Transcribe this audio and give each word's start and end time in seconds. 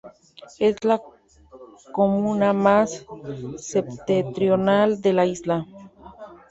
Es 0.57 0.83
la 0.83 0.99
comuna 1.91 2.53
más 2.53 3.05
septentrional 3.57 4.99
de 4.99 5.13
la 5.13 5.27
isla. 5.27 5.67